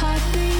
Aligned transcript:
heartbeat. 0.00 0.53